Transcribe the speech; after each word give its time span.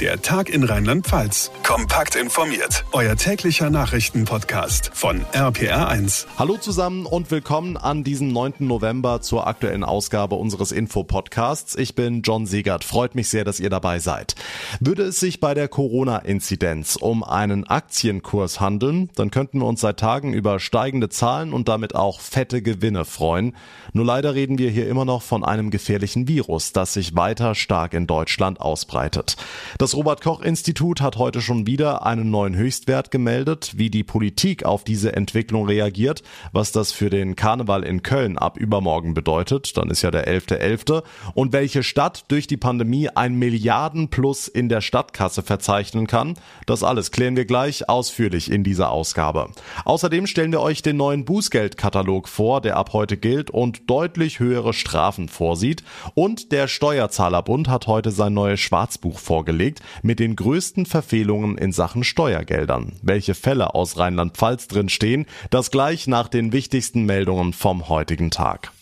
Der 0.00 0.20
Tag 0.20 0.48
in 0.48 0.64
Rheinland-Pfalz. 0.64 1.52
Kompakt 1.62 2.16
informiert. 2.16 2.84
Euer 2.90 3.14
täglicher 3.14 3.70
Nachrichtenpodcast 3.70 4.90
von 4.92 5.24
RPR1. 5.32 6.26
Hallo 6.36 6.56
zusammen 6.56 7.06
und 7.06 7.30
willkommen 7.30 7.76
an 7.76 8.02
diesem 8.02 8.32
9. 8.32 8.54
November 8.58 9.20
zur 9.20 9.46
aktuellen 9.46 9.84
Ausgabe 9.84 10.34
unseres 10.34 10.72
Info-Podcasts. 10.72 11.76
Ich 11.76 11.94
bin 11.94 12.22
John 12.22 12.44
Siegert. 12.46 12.82
Freut 12.82 13.14
mich 13.14 13.28
sehr, 13.28 13.44
dass 13.44 13.60
ihr 13.60 13.70
dabei 13.70 14.00
seid. 14.00 14.34
Würde 14.80 15.04
es 15.04 15.20
sich 15.20 15.38
bei 15.38 15.54
der 15.54 15.68
Corona-Inzidenz 15.68 16.96
um 16.96 17.22
einen 17.22 17.64
Aktienkurs 17.64 18.58
handeln, 18.58 19.10
dann 19.14 19.30
könnten 19.30 19.60
wir 19.60 19.66
uns 19.66 19.80
seit 19.80 20.00
Tagen 20.00 20.32
über 20.32 20.58
steigende 20.58 21.08
Zahlen 21.08 21.52
und 21.52 21.68
damit 21.68 21.94
auch 21.94 22.18
fette 22.18 22.62
Gewinne 22.62 23.04
freuen. 23.04 23.54
Nur 23.92 24.04
leider 24.04 24.34
reden 24.34 24.58
wir 24.58 24.70
hier 24.70 24.88
immer 24.88 25.04
noch 25.04 25.22
von 25.22 25.44
einem 25.44 25.70
gefährlichen 25.70 26.26
Virus, 26.26 26.72
das 26.72 26.94
sich 26.94 27.14
weiter 27.14 27.54
stark 27.54 27.94
in 27.94 28.08
Deutschland 28.08 28.60
ausbreitet. 28.60 29.36
Das 29.78 29.83
Robert 29.92 30.22
Koch 30.22 30.40
Institut 30.40 31.00
hat 31.00 31.16
heute 31.16 31.42
schon 31.42 31.66
wieder 31.66 32.06
einen 32.06 32.30
neuen 32.30 32.56
Höchstwert 32.56 33.10
gemeldet. 33.10 33.72
Wie 33.76 33.90
die 33.90 34.04
Politik 34.04 34.64
auf 34.64 34.84
diese 34.84 35.14
Entwicklung 35.14 35.66
reagiert, 35.66 36.22
was 36.52 36.72
das 36.72 36.92
für 36.92 37.10
den 37.10 37.36
Karneval 37.36 37.82
in 37.82 38.02
Köln 38.02 38.38
ab 38.38 38.56
übermorgen 38.56 39.12
bedeutet, 39.14 39.76
dann 39.76 39.90
ist 39.90 40.00
ja 40.00 40.10
der 40.10 40.26
11.11. 40.26 40.60
.11. 40.60 41.02
und 41.34 41.52
welche 41.52 41.82
Stadt 41.82 42.24
durch 42.28 42.46
die 42.46 42.56
Pandemie 42.56 43.08
ein 43.08 43.34
Milliardenplus 43.34 44.48
in 44.48 44.68
der 44.68 44.80
Stadtkasse 44.80 45.42
verzeichnen 45.42 46.06
kann, 46.06 46.34
das 46.66 46.82
alles 46.82 47.10
klären 47.10 47.36
wir 47.36 47.44
gleich 47.44 47.88
ausführlich 47.88 48.50
in 48.50 48.62
dieser 48.64 48.90
Ausgabe. 48.90 49.50
Außerdem 49.84 50.26
stellen 50.26 50.52
wir 50.52 50.60
euch 50.60 50.82
den 50.82 50.96
neuen 50.96 51.24
Bußgeldkatalog 51.24 52.28
vor, 52.28 52.60
der 52.60 52.76
ab 52.76 52.92
heute 52.92 53.16
gilt 53.16 53.50
und 53.50 53.90
deutlich 53.90 54.38
höhere 54.38 54.72
Strafen 54.72 55.28
vorsieht. 55.28 55.82
Und 56.14 56.52
der 56.52 56.68
Steuerzahlerbund 56.68 57.68
hat 57.68 57.88
heute 57.88 58.12
sein 58.12 58.34
neues 58.34 58.60
Schwarzbuch 58.60 59.18
vorgelegt 59.18 59.73
beschäftigt 59.74 60.04
mit 60.04 60.20
den 60.20 60.36
größten 60.36 60.86
Verfehlungen 60.86 61.58
in 61.58 61.72
Sachen 61.72 62.04
Steuergeldern. 62.04 62.92
Welche 63.02 63.34
Fälle 63.34 63.74
aus 63.74 63.98
Rheinland-Pfalz 63.98 64.68
drin 64.68 64.88
stehen, 64.88 65.26
das 65.50 65.70
gleich 65.70 66.06
nach 66.06 66.28
den 66.28 66.52
wichtigsten 66.52 67.04
Meldungen 67.04 67.52
vom 67.52 67.88
heutigen 67.88 68.30
Tag. 68.30 68.72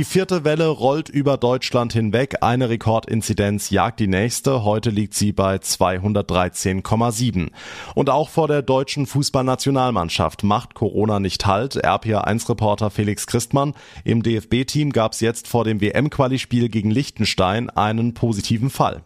Die 0.00 0.04
vierte 0.04 0.44
Welle 0.44 0.68
rollt 0.68 1.10
über 1.10 1.36
Deutschland 1.36 1.92
hinweg. 1.92 2.36
Eine 2.40 2.70
Rekordinzidenz 2.70 3.68
jagt 3.68 4.00
die 4.00 4.06
nächste. 4.06 4.64
Heute 4.64 4.88
liegt 4.88 5.12
sie 5.12 5.30
bei 5.30 5.56
213,7. 5.56 7.50
Und 7.94 8.08
auch 8.08 8.30
vor 8.30 8.48
der 8.48 8.62
deutschen 8.62 9.04
Fußballnationalmannschaft 9.04 10.42
macht 10.42 10.72
Corona 10.72 11.20
nicht 11.20 11.44
Halt. 11.44 11.84
RPA1-Reporter 11.84 12.88
Felix 12.88 13.26
Christmann. 13.26 13.74
Im 14.02 14.22
DFB-Team 14.22 14.92
gab 14.92 15.12
es 15.12 15.20
jetzt 15.20 15.46
vor 15.46 15.64
dem 15.64 15.82
WM-Quali-Spiel 15.82 16.70
gegen 16.70 16.90
Liechtenstein 16.90 17.68
einen 17.68 18.14
positiven 18.14 18.70
Fall. 18.70 19.02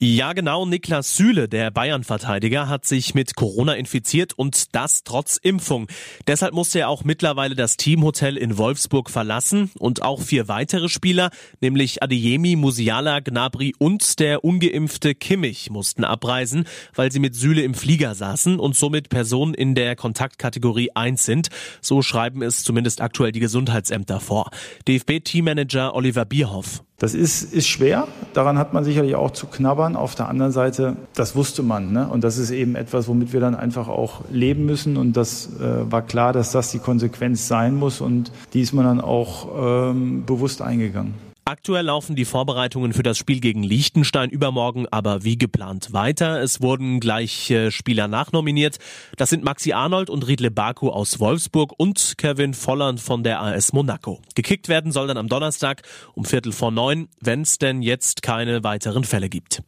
Ja, 0.00 0.32
genau. 0.32 0.64
Niklas 0.64 1.16
Süle, 1.16 1.48
der 1.48 1.72
Bayern-Verteidiger, 1.72 2.68
hat 2.68 2.86
sich 2.86 3.16
mit 3.16 3.34
Corona 3.34 3.74
infiziert 3.74 4.32
und 4.32 4.76
das 4.76 5.02
trotz 5.02 5.38
Impfung. 5.38 5.88
Deshalb 6.28 6.54
musste 6.54 6.78
er 6.78 6.88
auch 6.88 7.02
mittlerweile 7.02 7.56
das 7.56 7.76
Teamhotel 7.76 8.36
in 8.36 8.58
Wolfsburg 8.58 9.10
verlassen 9.10 9.72
und 9.76 10.02
auch 10.02 10.22
vier 10.22 10.46
weitere 10.46 10.88
Spieler, 10.88 11.30
nämlich 11.60 12.00
Adeyemi, 12.00 12.54
Musiala, 12.54 13.18
Gnabry 13.18 13.74
und 13.76 14.20
der 14.20 14.44
ungeimpfte 14.44 15.16
Kimmich 15.16 15.68
mussten 15.68 16.04
abreisen, 16.04 16.68
weil 16.94 17.10
sie 17.10 17.18
mit 17.18 17.34
Süle 17.34 17.62
im 17.62 17.74
Flieger 17.74 18.14
saßen 18.14 18.60
und 18.60 18.76
somit 18.76 19.08
Personen 19.08 19.54
in 19.54 19.74
der 19.74 19.96
Kontaktkategorie 19.96 20.92
1 20.94 21.24
sind. 21.24 21.48
So 21.80 22.02
schreiben 22.02 22.42
es 22.42 22.62
zumindest 22.62 23.00
aktuell 23.00 23.32
die 23.32 23.40
Gesundheitsämter 23.40 24.20
vor. 24.20 24.52
DFB-Teammanager 24.86 25.92
Oliver 25.96 26.24
Bierhoff. 26.24 26.84
Das 27.00 27.14
ist, 27.14 27.54
ist 27.54 27.68
schwer, 27.68 28.08
daran 28.32 28.58
hat 28.58 28.72
man 28.72 28.82
sicherlich 28.82 29.14
auch 29.14 29.30
zu 29.30 29.46
knabbern. 29.46 29.94
Auf 29.94 30.16
der 30.16 30.28
anderen 30.28 30.50
Seite, 30.50 30.96
das 31.14 31.36
wusste 31.36 31.62
man. 31.62 31.92
Ne? 31.92 32.08
Und 32.08 32.24
das 32.24 32.38
ist 32.38 32.50
eben 32.50 32.74
etwas, 32.74 33.06
womit 33.06 33.32
wir 33.32 33.38
dann 33.38 33.54
einfach 33.54 33.86
auch 33.86 34.22
leben 34.32 34.66
müssen. 34.66 34.96
Und 34.96 35.16
das 35.16 35.48
äh, 35.60 35.90
war 35.92 36.02
klar, 36.02 36.32
dass 36.32 36.50
das 36.50 36.72
die 36.72 36.80
Konsequenz 36.80 37.46
sein 37.46 37.76
muss. 37.76 38.00
Und 38.00 38.32
die 38.52 38.62
ist 38.62 38.72
man 38.72 38.84
dann 38.84 39.00
auch 39.00 39.90
ähm, 39.90 40.24
bewusst 40.26 40.60
eingegangen. 40.60 41.27
Aktuell 41.48 41.86
laufen 41.86 42.14
die 42.14 42.26
Vorbereitungen 42.26 42.92
für 42.92 43.02
das 43.02 43.16
Spiel 43.16 43.40
gegen 43.40 43.62
Liechtenstein 43.62 44.28
übermorgen 44.28 44.86
aber 44.90 45.24
wie 45.24 45.38
geplant 45.38 45.94
weiter. 45.94 46.42
Es 46.42 46.60
wurden 46.60 47.00
gleich 47.00 47.50
Spieler 47.70 48.06
nachnominiert. 48.06 48.76
Das 49.16 49.30
sind 49.30 49.44
Maxi 49.44 49.72
Arnold 49.72 50.10
und 50.10 50.28
Riedle 50.28 50.50
Baku 50.50 50.90
aus 50.90 51.20
Wolfsburg 51.20 51.72
und 51.78 52.18
Kevin 52.18 52.52
Volland 52.52 53.00
von 53.00 53.22
der 53.22 53.40
AS 53.40 53.72
Monaco. 53.72 54.20
Gekickt 54.34 54.68
werden 54.68 54.92
soll 54.92 55.06
dann 55.06 55.16
am 55.16 55.28
Donnerstag 55.28 55.80
um 56.12 56.26
Viertel 56.26 56.52
vor 56.52 56.70
neun, 56.70 57.08
wenn 57.18 57.40
es 57.40 57.56
denn 57.56 57.80
jetzt 57.80 58.20
keine 58.20 58.62
weiteren 58.62 59.04
Fälle 59.04 59.30
gibt. 59.30 59.62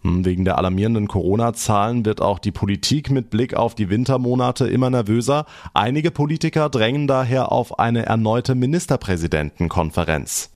Hm, 0.00 0.24
wegen 0.24 0.46
der 0.46 0.56
alarmierenden 0.56 1.06
Corona-Zahlen 1.06 2.06
wird 2.06 2.22
auch 2.22 2.38
die 2.38 2.50
Politik 2.50 3.10
mit 3.10 3.28
Blick 3.28 3.52
auf 3.52 3.74
die 3.74 3.90
Wintermonate 3.90 4.68
immer 4.68 4.88
nervöser. 4.88 5.44
Einige 5.74 6.12
Politiker 6.12 6.70
drängen 6.70 7.06
daher 7.06 7.52
auf 7.52 7.78
eine 7.78 8.06
erneute 8.06 8.54
Ministerpräsidentenkonferenz. 8.54 10.49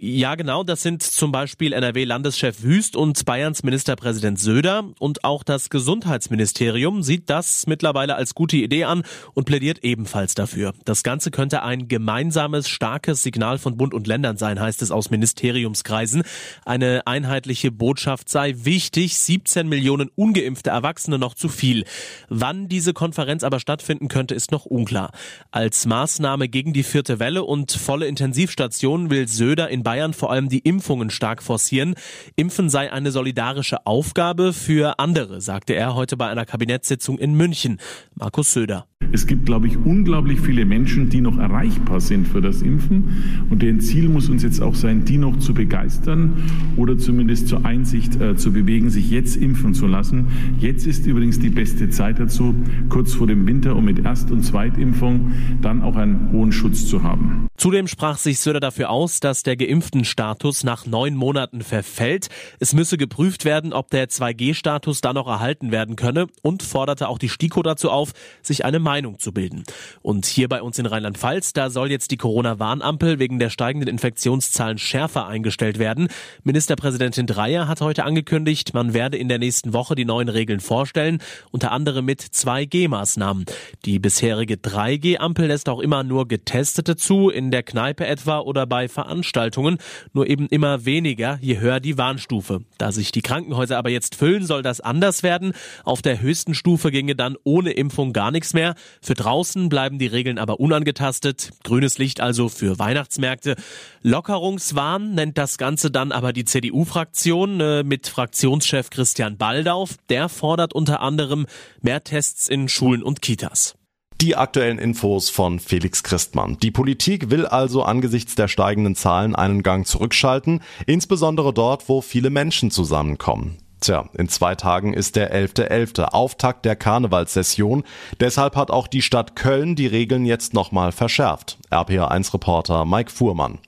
Ja, 0.00 0.36
genau. 0.36 0.62
Das 0.62 0.82
sind 0.82 1.02
zum 1.02 1.32
Beispiel 1.32 1.72
NRW-Landeschef 1.72 2.62
Wüst 2.62 2.94
und 2.94 3.24
Bayerns 3.24 3.64
Ministerpräsident 3.64 4.38
Söder. 4.38 4.84
Und 5.00 5.24
auch 5.24 5.42
das 5.42 5.70
Gesundheitsministerium 5.70 7.02
sieht 7.02 7.28
das 7.28 7.66
mittlerweile 7.66 8.14
als 8.14 8.36
gute 8.36 8.58
Idee 8.58 8.84
an 8.84 9.02
und 9.34 9.46
plädiert 9.46 9.82
ebenfalls 9.82 10.36
dafür. 10.36 10.72
Das 10.84 11.02
Ganze 11.02 11.32
könnte 11.32 11.64
ein 11.64 11.88
gemeinsames, 11.88 12.68
starkes 12.68 13.24
Signal 13.24 13.58
von 13.58 13.76
Bund 13.76 13.92
und 13.92 14.06
Ländern 14.06 14.36
sein, 14.36 14.60
heißt 14.60 14.82
es 14.82 14.92
aus 14.92 15.10
Ministeriumskreisen. 15.10 16.22
Eine 16.64 17.08
einheitliche 17.08 17.72
Botschaft 17.72 18.28
sei 18.28 18.54
wichtig. 18.56 19.18
17 19.18 19.68
Millionen 19.68 20.12
ungeimpfte 20.14 20.70
Erwachsene 20.70 21.18
noch 21.18 21.34
zu 21.34 21.48
viel. 21.48 21.84
Wann 22.28 22.68
diese 22.68 22.92
Konferenz 22.92 23.42
aber 23.42 23.58
stattfinden 23.58 24.06
könnte, 24.06 24.36
ist 24.36 24.52
noch 24.52 24.64
unklar. 24.64 25.10
Als 25.50 25.86
Maßnahme 25.86 26.48
gegen 26.48 26.72
die 26.72 26.84
vierte 26.84 27.18
Welle 27.18 27.42
und 27.42 27.72
volle 27.72 28.06
Intensivstationen 28.06 29.10
will 29.10 29.26
Söder 29.26 29.68
in 29.70 29.87
Bayern 29.88 30.12
vor 30.12 30.30
allem 30.30 30.50
die 30.50 30.58
Impfungen 30.58 31.08
stark 31.08 31.42
forcieren. 31.42 31.94
Impfen 32.36 32.68
sei 32.68 32.92
eine 32.92 33.10
solidarische 33.10 33.86
Aufgabe 33.86 34.52
für 34.52 34.98
andere, 34.98 35.40
sagte 35.40 35.72
er 35.72 35.94
heute 35.94 36.18
bei 36.18 36.28
einer 36.28 36.44
Kabinettssitzung 36.44 37.18
in 37.18 37.32
München. 37.32 37.78
Markus 38.14 38.52
Söder. 38.52 38.84
Es 39.10 39.26
gibt, 39.26 39.46
glaube 39.46 39.66
ich, 39.66 39.78
unglaublich 39.78 40.40
viele 40.40 40.66
Menschen, 40.66 41.08
die 41.08 41.22
noch 41.22 41.38
erreichbar 41.38 42.00
sind 42.02 42.28
für 42.28 42.42
das 42.42 42.60
Impfen. 42.60 43.46
Und 43.48 43.62
deren 43.62 43.80
Ziel 43.80 44.10
muss 44.10 44.28
uns 44.28 44.42
jetzt 44.42 44.60
auch 44.60 44.74
sein, 44.74 45.06
die 45.06 45.16
noch 45.16 45.38
zu 45.38 45.54
begeistern 45.54 46.74
oder 46.76 46.98
zumindest 46.98 47.48
zur 47.48 47.64
Einsicht 47.64 48.20
äh, 48.20 48.36
zu 48.36 48.52
bewegen, 48.52 48.90
sich 48.90 49.08
jetzt 49.10 49.36
impfen 49.36 49.72
zu 49.72 49.86
lassen. 49.86 50.56
Jetzt 50.58 50.86
ist 50.86 51.06
übrigens 51.06 51.38
die 51.38 51.48
beste 51.48 51.88
Zeit 51.88 52.18
dazu, 52.18 52.54
kurz 52.90 53.14
vor 53.14 53.26
dem 53.26 53.46
Winter, 53.46 53.74
um 53.74 53.86
mit 53.86 54.04
Erst- 54.04 54.30
und 54.30 54.42
Zweitimpfung 54.42 55.32
dann 55.62 55.80
auch 55.80 55.96
einen 55.96 56.30
hohen 56.32 56.52
Schutz 56.52 56.86
zu 56.86 57.02
haben. 57.02 57.48
Zudem 57.56 57.86
sprach 57.86 58.18
sich 58.18 58.38
Söder 58.38 58.60
dafür 58.60 58.90
aus, 58.90 59.20
dass 59.20 59.42
der 59.42 59.56
geimpften 59.56 59.77
Status 59.82 60.64
nach 60.64 60.86
neun 60.86 61.14
Monaten 61.14 61.62
verfällt. 61.62 62.28
Es 62.58 62.72
müsse 62.72 62.96
geprüft 62.96 63.44
werden, 63.44 63.72
ob 63.72 63.90
der 63.90 64.08
2G-Status 64.08 65.00
dann 65.00 65.14
noch 65.14 65.26
erhalten 65.26 65.70
werden 65.72 65.96
könne 65.96 66.26
und 66.42 66.62
forderte 66.62 67.08
auch 67.08 67.18
die 67.18 67.28
STIKO 67.28 67.62
dazu 67.62 67.90
auf, 67.90 68.12
sich 68.42 68.64
eine 68.64 68.78
Meinung 68.78 69.18
zu 69.18 69.32
bilden. 69.32 69.64
Und 70.02 70.26
hier 70.26 70.48
bei 70.48 70.62
uns 70.62 70.78
in 70.78 70.86
Rheinland-Pfalz, 70.86 71.52
da 71.52 71.70
soll 71.70 71.90
jetzt 71.90 72.10
die 72.10 72.16
Corona-Warnampel 72.16 73.18
wegen 73.18 73.38
der 73.38 73.50
steigenden 73.50 73.88
Infektionszahlen 73.88 74.78
schärfer 74.78 75.26
eingestellt 75.26 75.78
werden. 75.78 76.08
Ministerpräsidentin 76.44 77.26
Dreier 77.26 77.68
hat 77.68 77.80
heute 77.80 78.04
angekündigt, 78.04 78.74
man 78.74 78.94
werde 78.94 79.16
in 79.16 79.28
der 79.28 79.38
nächsten 79.38 79.72
Woche 79.72 79.94
die 79.94 80.04
neuen 80.04 80.28
Regeln 80.28 80.60
vorstellen, 80.60 81.18
unter 81.50 81.72
anderem 81.72 82.04
mit 82.04 82.22
2G-Maßnahmen. 82.22 83.46
Die 83.84 83.98
bisherige 83.98 84.54
3G-Ampel 84.54 85.46
lässt 85.46 85.68
auch 85.68 85.80
immer 85.80 86.02
nur 86.02 86.26
Getestete 86.26 86.96
zu, 86.96 87.28
in 87.28 87.50
der 87.50 87.62
Kneipe 87.62 88.06
etwa 88.06 88.38
oder 88.38 88.66
bei 88.66 88.88
Veranstaltungen, 88.88 89.67
nur 90.14 90.26
eben 90.28 90.46
immer 90.48 90.86
weniger, 90.86 91.38
je 91.42 91.58
höher 91.58 91.80
die 91.80 91.98
Warnstufe. 91.98 92.60
Da 92.78 92.92
sich 92.92 93.12
die 93.12 93.20
Krankenhäuser 93.20 93.76
aber 93.76 93.90
jetzt 93.90 94.14
füllen, 94.14 94.46
soll 94.46 94.62
das 94.62 94.80
anders 94.80 95.22
werden. 95.22 95.52
Auf 95.84 96.00
der 96.00 96.20
höchsten 96.20 96.54
Stufe 96.54 96.90
ginge 96.90 97.14
dann 97.14 97.36
ohne 97.44 97.72
Impfung 97.72 98.12
gar 98.12 98.30
nichts 98.30 98.54
mehr. 98.54 98.74
Für 99.02 99.14
draußen 99.14 99.68
bleiben 99.68 99.98
die 99.98 100.06
Regeln 100.06 100.38
aber 100.38 100.60
unangetastet. 100.60 101.50
Grünes 101.64 101.98
Licht 101.98 102.20
also 102.20 102.48
für 102.48 102.78
Weihnachtsmärkte. 102.78 103.56
Lockerungswahn 104.02 105.14
nennt 105.14 105.38
das 105.38 105.58
Ganze 105.58 105.90
dann 105.90 106.12
aber 106.12 106.32
die 106.32 106.44
CDU-Fraktion 106.44 107.60
äh, 107.60 107.82
mit 107.82 108.08
Fraktionschef 108.08 108.90
Christian 108.90 109.36
Baldauf. 109.36 109.96
Der 110.08 110.28
fordert 110.28 110.72
unter 110.72 111.00
anderem 111.00 111.46
mehr 111.80 112.02
Tests 112.04 112.48
in 112.48 112.68
Schulen 112.68 113.02
und 113.02 113.22
Kitas. 113.22 113.77
Die 114.20 114.34
aktuellen 114.34 114.80
Infos 114.80 115.30
von 115.30 115.60
Felix 115.60 116.02
Christmann. 116.02 116.58
Die 116.60 116.72
Politik 116.72 117.30
will 117.30 117.46
also 117.46 117.84
angesichts 117.84 118.34
der 118.34 118.48
steigenden 118.48 118.96
Zahlen 118.96 119.36
einen 119.36 119.62
Gang 119.62 119.86
zurückschalten, 119.86 120.60
insbesondere 120.86 121.54
dort, 121.54 121.88
wo 121.88 122.00
viele 122.00 122.28
Menschen 122.28 122.72
zusammenkommen. 122.72 123.58
Tja, 123.80 124.08
in 124.14 124.28
zwei 124.28 124.56
Tagen 124.56 124.92
ist 124.92 125.14
der 125.14 125.32
11.11., 125.32 125.68
.11., 125.68 126.04
Auftakt 126.06 126.64
der 126.64 126.74
Karnevalssession. 126.74 127.84
Deshalb 128.18 128.56
hat 128.56 128.72
auch 128.72 128.88
die 128.88 129.02
Stadt 129.02 129.36
Köln 129.36 129.76
die 129.76 129.86
Regeln 129.86 130.26
jetzt 130.26 130.52
nochmal 130.52 130.90
verschärft. 130.90 131.56
RPA1-Reporter 131.70 132.84
Mike 132.86 133.12
Fuhrmann. 133.12 133.60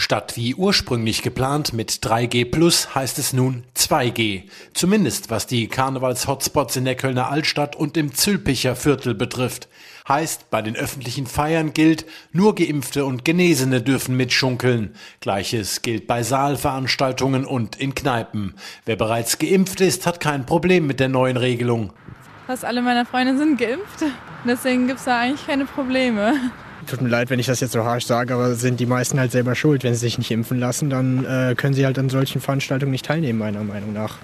Statt 0.00 0.32
wie 0.34 0.54
ursprünglich 0.54 1.20
geplant 1.20 1.74
mit 1.74 1.90
3G 1.90 2.50
plus 2.50 2.94
heißt 2.94 3.18
es 3.18 3.34
nun 3.34 3.64
2G. 3.76 4.44
Zumindest 4.72 5.28
was 5.28 5.46
die 5.46 5.68
Karnevals-Hotspots 5.68 6.76
in 6.76 6.86
der 6.86 6.94
Kölner 6.94 7.30
Altstadt 7.30 7.76
und 7.76 7.98
im 7.98 8.14
Zülpicher 8.14 8.76
Viertel 8.76 9.14
betrifft. 9.14 9.68
Heißt, 10.08 10.48
bei 10.48 10.62
den 10.62 10.74
öffentlichen 10.74 11.26
Feiern 11.26 11.74
gilt, 11.74 12.06
nur 12.32 12.54
Geimpfte 12.54 13.04
und 13.04 13.26
Genesene 13.26 13.82
dürfen 13.82 14.16
mitschunkeln. 14.16 14.94
Gleiches 15.20 15.82
gilt 15.82 16.06
bei 16.06 16.22
Saalveranstaltungen 16.22 17.44
und 17.44 17.76
in 17.76 17.94
Kneipen. 17.94 18.54
Wer 18.86 18.96
bereits 18.96 19.38
geimpft 19.38 19.82
ist, 19.82 20.06
hat 20.06 20.18
kein 20.18 20.46
Problem 20.46 20.86
mit 20.86 20.98
der 20.98 21.10
neuen 21.10 21.36
Regelung. 21.36 21.92
Fast 22.46 22.64
alle 22.64 22.80
meiner 22.80 23.04
Freunde 23.04 23.36
sind 23.36 23.60
geimpft. 23.60 24.02
Deswegen 24.46 24.86
gibt 24.86 25.00
es 25.00 25.04
da 25.04 25.18
eigentlich 25.18 25.46
keine 25.46 25.66
Probleme. 25.66 26.32
Tut 26.86 27.02
mir 27.02 27.08
leid, 27.08 27.30
wenn 27.30 27.38
ich 27.38 27.46
das 27.46 27.60
jetzt 27.60 27.72
so 27.72 27.84
harsch 27.84 28.06
sage, 28.06 28.34
aber 28.34 28.54
sind 28.54 28.80
die 28.80 28.86
meisten 28.86 29.18
halt 29.20 29.32
selber 29.32 29.54
schuld. 29.54 29.84
Wenn 29.84 29.94
sie 29.94 30.00
sich 30.00 30.18
nicht 30.18 30.30
impfen 30.30 30.58
lassen, 30.58 30.90
dann 30.90 31.24
äh, 31.24 31.54
können 31.56 31.74
sie 31.74 31.84
halt 31.84 31.98
an 31.98 32.08
solchen 32.08 32.40
Veranstaltungen 32.40 32.90
nicht 32.90 33.06
teilnehmen, 33.06 33.38
meiner 33.38 33.62
Meinung 33.62 33.92
nach. 33.92 34.18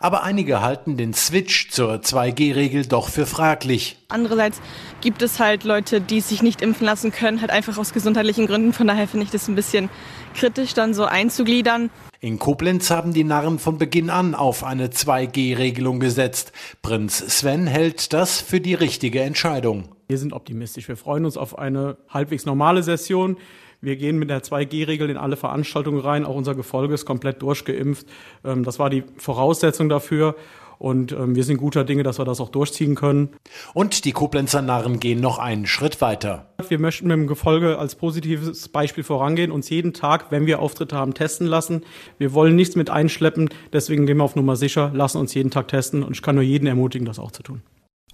Aber 0.00 0.22
einige 0.22 0.60
halten 0.60 0.96
den 0.96 1.14
Switch 1.14 1.70
zur 1.70 1.94
2G-Regel 1.94 2.86
doch 2.86 3.08
für 3.08 3.26
fraglich. 3.26 3.96
Andererseits 4.08 4.60
gibt 5.00 5.22
es 5.22 5.40
halt 5.40 5.64
Leute, 5.64 6.00
die 6.00 6.20
sich 6.20 6.42
nicht 6.42 6.62
impfen 6.62 6.86
lassen 6.86 7.12
können, 7.12 7.40
halt 7.40 7.50
einfach 7.50 7.78
aus 7.78 7.92
gesundheitlichen 7.92 8.46
Gründen. 8.46 8.72
Von 8.72 8.86
daher 8.86 9.08
finde 9.08 9.24
ich 9.24 9.30
das 9.30 9.48
ein 9.48 9.54
bisschen 9.54 9.88
kritisch, 10.34 10.74
dann 10.74 10.94
so 10.94 11.04
einzugliedern. 11.04 11.90
In 12.20 12.38
Koblenz 12.38 12.90
haben 12.90 13.12
die 13.12 13.24
Narren 13.24 13.58
von 13.58 13.78
Beginn 13.78 14.08
an 14.08 14.34
auf 14.34 14.62
eine 14.62 14.88
2G-Regelung 14.88 15.98
gesetzt. 15.98 16.52
Prinz 16.80 17.18
Sven 17.18 17.66
hält 17.66 18.12
das 18.12 18.40
für 18.40 18.60
die 18.60 18.74
richtige 18.74 19.22
Entscheidung. 19.22 19.88
Wir 20.12 20.18
sind 20.18 20.34
optimistisch. 20.34 20.88
Wir 20.88 20.98
freuen 20.98 21.24
uns 21.24 21.38
auf 21.38 21.58
eine 21.58 21.96
halbwegs 22.10 22.44
normale 22.44 22.82
Session. 22.82 23.38
Wir 23.80 23.96
gehen 23.96 24.18
mit 24.18 24.28
der 24.28 24.42
2G-Regel 24.42 25.08
in 25.08 25.16
alle 25.16 25.38
Veranstaltungen 25.38 26.00
rein. 26.00 26.26
Auch 26.26 26.34
unser 26.34 26.54
Gefolge 26.54 26.92
ist 26.92 27.06
komplett 27.06 27.40
durchgeimpft. 27.40 28.06
Ähm, 28.44 28.62
das 28.62 28.78
war 28.78 28.90
die 28.90 29.04
Voraussetzung 29.16 29.88
dafür. 29.88 30.36
Und 30.78 31.12
ähm, 31.12 31.34
wir 31.34 31.44
sind 31.44 31.56
guter 31.56 31.84
Dinge, 31.84 32.02
dass 32.02 32.18
wir 32.18 32.26
das 32.26 32.42
auch 32.42 32.50
durchziehen 32.50 32.94
können. 32.94 33.30
Und 33.72 34.04
die 34.04 34.12
Koblenzer 34.12 34.60
Narren 34.60 35.00
gehen 35.00 35.22
noch 35.22 35.38
einen 35.38 35.64
Schritt 35.64 36.02
weiter. 36.02 36.52
Wir 36.68 36.78
möchten 36.78 37.06
mit 37.06 37.16
dem 37.16 37.26
Gefolge 37.26 37.78
als 37.78 37.94
positives 37.94 38.68
Beispiel 38.68 39.04
vorangehen, 39.04 39.50
uns 39.50 39.70
jeden 39.70 39.94
Tag, 39.94 40.30
wenn 40.30 40.44
wir 40.44 40.58
Auftritte 40.58 40.94
haben, 40.94 41.14
testen 41.14 41.46
lassen. 41.46 41.84
Wir 42.18 42.34
wollen 42.34 42.54
nichts 42.54 42.76
mit 42.76 42.90
einschleppen, 42.90 43.48
deswegen 43.72 44.04
gehen 44.04 44.18
wir 44.18 44.24
auf 44.24 44.36
Nummer 44.36 44.56
sicher, 44.56 44.90
lassen 44.92 45.16
uns 45.16 45.32
jeden 45.32 45.50
Tag 45.50 45.68
testen 45.68 46.02
und 46.02 46.12
ich 46.14 46.20
kann 46.20 46.34
nur 46.34 46.44
jeden 46.44 46.66
ermutigen, 46.66 47.06
das 47.06 47.18
auch 47.18 47.30
zu 47.30 47.42
tun. 47.42 47.62